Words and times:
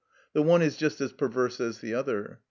The 0.33 0.41
one 0.41 0.63
is 0.63 0.77
just 0.77 0.99
as 0.99 1.13
perverse 1.13 1.59
as 1.61 1.77
the 1.77 1.93
other. 1.93 2.39